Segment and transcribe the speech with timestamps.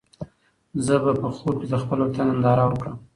[0.85, 2.95] زه به په خوب کې د خپل وطن ننداره وکړم.